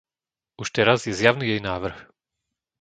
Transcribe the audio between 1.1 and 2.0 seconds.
zjavný jej návrh.